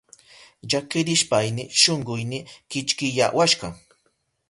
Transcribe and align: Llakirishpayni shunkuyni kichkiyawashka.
Llakirishpayni 0.69 1.63
shunkuyni 1.79 2.39
kichkiyawashka. 2.69 3.67